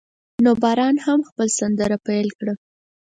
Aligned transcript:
نو 0.43 0.51
باران 0.61 0.95
هم 1.05 1.19
خپل 1.29 1.47
سندره 1.59 1.97
پیل 2.07 2.27
کړه. 2.37 2.53